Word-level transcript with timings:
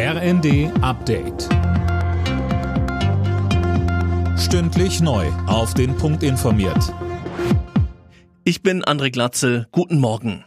RND 0.00 0.70
Update. 0.80 1.48
Stündlich 4.38 5.00
neu. 5.00 5.26
Auf 5.48 5.74
den 5.74 5.96
Punkt 5.96 6.22
informiert. 6.22 6.94
Ich 8.44 8.62
bin 8.62 8.84
André 8.84 9.10
Glatzel. 9.10 9.66
Guten 9.72 9.98
Morgen. 9.98 10.44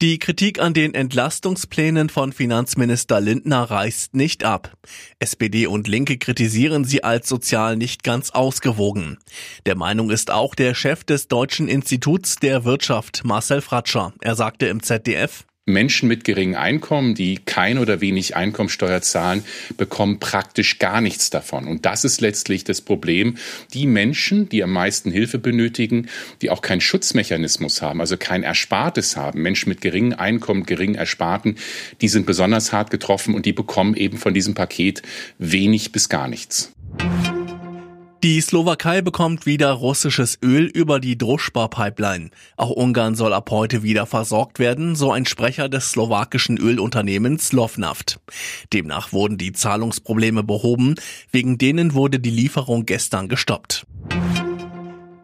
Die 0.00 0.20
Kritik 0.20 0.60
an 0.60 0.72
den 0.72 0.94
Entlastungsplänen 0.94 2.08
von 2.10 2.32
Finanzminister 2.32 3.20
Lindner 3.20 3.64
reißt 3.64 4.14
nicht 4.14 4.44
ab. 4.44 4.74
SPD 5.18 5.66
und 5.66 5.88
Linke 5.88 6.16
kritisieren 6.16 6.84
sie 6.84 7.02
als 7.02 7.28
sozial 7.28 7.76
nicht 7.76 8.04
ganz 8.04 8.30
ausgewogen. 8.30 9.18
Der 9.66 9.74
Meinung 9.74 10.10
ist 10.10 10.30
auch 10.30 10.54
der 10.54 10.76
Chef 10.76 11.02
des 11.02 11.26
Deutschen 11.26 11.66
Instituts 11.66 12.36
der 12.36 12.64
Wirtschaft, 12.64 13.22
Marcel 13.24 13.60
Fratscher. 13.60 14.12
Er 14.20 14.36
sagte 14.36 14.66
im 14.66 14.80
ZDF, 14.80 15.44
Menschen 15.66 16.10
mit 16.10 16.24
geringen 16.24 16.56
Einkommen, 16.56 17.14
die 17.14 17.38
kein 17.38 17.78
oder 17.78 18.02
wenig 18.02 18.36
Einkommensteuer 18.36 19.00
zahlen, 19.00 19.42
bekommen 19.78 20.18
praktisch 20.20 20.78
gar 20.78 21.00
nichts 21.00 21.30
davon. 21.30 21.66
Und 21.66 21.86
das 21.86 22.04
ist 22.04 22.20
letztlich 22.20 22.64
das 22.64 22.82
Problem. 22.82 23.36
Die 23.72 23.86
Menschen, 23.86 24.46
die 24.50 24.62
am 24.62 24.72
meisten 24.72 25.10
Hilfe 25.10 25.38
benötigen, 25.38 26.08
die 26.42 26.50
auch 26.50 26.60
keinen 26.60 26.82
Schutzmechanismus 26.82 27.80
haben, 27.80 28.00
also 28.00 28.18
kein 28.18 28.42
Erspartes 28.42 29.16
haben, 29.16 29.40
Menschen 29.40 29.70
mit 29.70 29.80
geringen 29.80 30.12
Einkommen, 30.12 30.66
geringen 30.66 30.96
Ersparten, 30.96 31.56
die 32.02 32.08
sind 32.08 32.26
besonders 32.26 32.72
hart 32.72 32.90
getroffen 32.90 33.34
und 33.34 33.46
die 33.46 33.54
bekommen 33.54 33.94
eben 33.94 34.18
von 34.18 34.34
diesem 34.34 34.52
Paket 34.52 35.00
wenig 35.38 35.92
bis 35.92 36.10
gar 36.10 36.28
nichts. 36.28 36.73
Die 38.24 38.40
Slowakei 38.40 39.02
bekommt 39.02 39.44
wieder 39.44 39.70
russisches 39.70 40.38
Öl 40.42 40.64
über 40.64 40.98
die 40.98 41.18
Druschba-Pipeline. 41.18 42.30
Auch 42.56 42.70
Ungarn 42.70 43.16
soll 43.16 43.34
ab 43.34 43.50
heute 43.50 43.82
wieder 43.82 44.06
versorgt 44.06 44.58
werden, 44.58 44.96
so 44.96 45.12
ein 45.12 45.26
Sprecher 45.26 45.68
des 45.68 45.90
slowakischen 45.90 46.56
Ölunternehmens 46.56 47.52
Lovnaft. 47.52 48.20
Demnach 48.72 49.12
wurden 49.12 49.36
die 49.36 49.52
Zahlungsprobleme 49.52 50.42
behoben, 50.42 50.94
wegen 51.32 51.58
denen 51.58 51.92
wurde 51.92 52.18
die 52.18 52.30
Lieferung 52.30 52.86
gestern 52.86 53.28
gestoppt. 53.28 53.84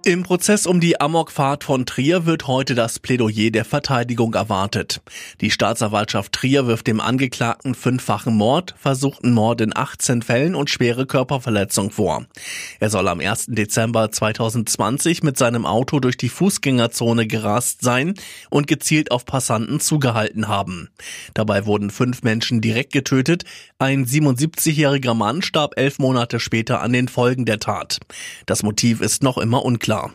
Im 0.02 0.22
Prozess 0.22 0.66
um 0.66 0.80
die 0.80 0.98
Amokfahrt 0.98 1.62
von 1.62 1.84
Trier 1.84 2.24
wird 2.24 2.46
heute 2.46 2.74
das 2.74 2.98
Plädoyer 2.98 3.50
der 3.50 3.66
Verteidigung 3.66 4.32
erwartet. 4.32 5.02
Die 5.42 5.50
Staatsanwaltschaft 5.50 6.32
Trier 6.32 6.66
wirft 6.66 6.86
dem 6.86 7.02
Angeklagten 7.02 7.74
fünffachen 7.74 8.34
Mord, 8.34 8.74
versuchten 8.78 9.34
Mord 9.34 9.60
in 9.60 9.76
18 9.76 10.22
Fällen 10.22 10.54
und 10.54 10.70
schwere 10.70 11.04
Körperverletzung 11.04 11.90
vor. 11.90 12.24
Er 12.78 12.88
soll 12.88 13.08
am 13.08 13.20
1. 13.20 13.48
Dezember 13.48 14.10
2020 14.10 15.22
mit 15.22 15.36
seinem 15.36 15.66
Auto 15.66 16.00
durch 16.00 16.16
die 16.16 16.30
Fußgängerzone 16.30 17.26
gerast 17.26 17.82
sein 17.82 18.14
und 18.48 18.68
gezielt 18.68 19.10
auf 19.10 19.26
Passanten 19.26 19.80
zugehalten 19.80 20.48
haben. 20.48 20.88
Dabei 21.34 21.66
wurden 21.66 21.90
fünf 21.90 22.22
Menschen 22.22 22.62
direkt 22.62 22.94
getötet. 22.94 23.44
Ein 23.78 24.06
77-jähriger 24.06 25.12
Mann 25.12 25.42
starb 25.42 25.74
elf 25.76 25.98
Monate 25.98 26.40
später 26.40 26.80
an 26.80 26.94
den 26.94 27.08
Folgen 27.08 27.44
der 27.44 27.60
Tat. 27.60 27.98
Das 28.46 28.62
Motiv 28.62 29.02
ist 29.02 29.22
noch 29.22 29.36
immer 29.36 29.62
unklar 29.62 29.89
klar. 29.90 30.12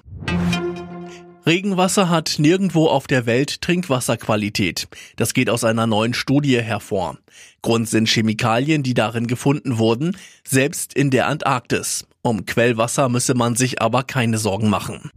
Regenwasser 1.46 2.10
hat 2.10 2.36
nirgendwo 2.38 2.88
auf 2.88 3.08
der 3.08 3.26
Welt 3.26 3.62
Trinkwasserqualität. 3.62 4.88
Das 5.18 5.34
geht 5.34 5.50
aus 5.50 5.66
einer 5.66 5.86
neuen 5.86 6.14
Studie 6.14 6.62
hervor. 6.62 7.18
Grund 7.62 7.90
sind 7.90 8.08
Chemikalien, 8.08 8.84
die 8.84 8.94
darin 8.94 9.28
gefunden 9.28 9.78
wurden, 9.78 10.16
selbst 10.48 10.94
in 10.94 11.10
der 11.10 11.28
Antarktis. 11.28 12.08
Um 12.22 12.46
Quellwasser 12.46 13.10
müsse 13.10 13.34
man 13.34 13.58
sich 13.58 13.82
aber 13.82 14.04
keine 14.04 14.38
Sorgen 14.38 14.70
machen. 14.70 15.12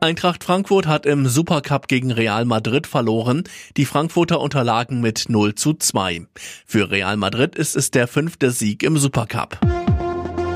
Eintracht 0.00 0.42
Frankfurt 0.42 0.86
hat 0.86 1.04
im 1.04 1.28
Supercup 1.28 1.88
gegen 1.88 2.10
Real 2.10 2.46
Madrid 2.46 2.86
verloren. 2.86 3.44
Die 3.76 3.84
Frankfurter 3.84 4.40
unterlagen 4.40 5.02
mit 5.02 5.26
0 5.28 5.56
zu 5.56 5.74
2. 5.74 6.22
Für 6.64 6.90
Real 6.90 7.18
Madrid 7.18 7.54
ist 7.54 7.76
es 7.76 7.90
der 7.90 8.08
fünfte 8.08 8.50
Sieg 8.50 8.82
im 8.82 8.96
Supercup. 8.96 9.60